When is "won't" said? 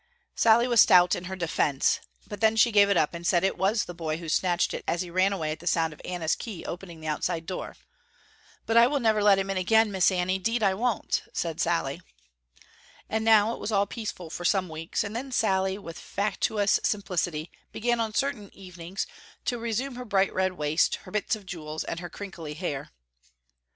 10.73-11.21